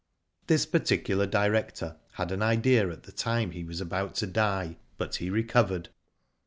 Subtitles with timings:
[0.47, 5.17] This particular director had an idea at the time he was about to die, but
[5.17, 5.89] he recovered.